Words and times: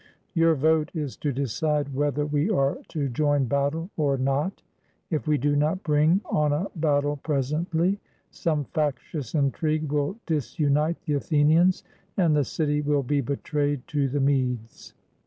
Your 0.33 0.55
vote 0.55 0.89
is 0.95 1.15
to 1.17 1.31
decide 1.31 1.93
whether 1.93 2.25
we 2.25 2.49
are 2.49 2.79
to 2.87 3.07
join 3.07 3.45
battle 3.45 3.91
or 3.97 4.17
not. 4.17 4.63
If 5.11 5.27
we 5.27 5.37
do 5.37 5.55
not 5.55 5.83
bring 5.83 6.21
on 6.25 6.51
a 6.51 6.65
battle 6.75 7.17
presently, 7.17 7.99
some 8.31 8.63
factious 8.63 9.35
intrigue 9.35 9.91
will 9.91 10.17
disunite 10.25 10.99
the 11.05 11.13
Athenians, 11.13 11.83
and 12.17 12.35
the 12.35 12.43
city 12.45 12.81
will 12.81 13.03
be 13.03 13.21
betrayed 13.21 13.85
to 13.89 14.09
the 14.09 14.19
Medes. 14.19 14.95